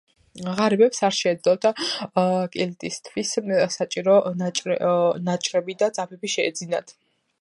ღარიბებს 0.59 1.01
არ 1.07 1.15
შეეძლოთ 1.17 1.67
კილტისთვის 2.55 3.33
საჭირო 3.77 4.17
ნაჭრები 4.41 5.77
და 5.85 5.91
ძაფები 5.99 6.33
შეეძინათ. 6.39 6.97